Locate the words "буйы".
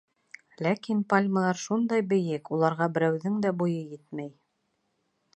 3.61-3.83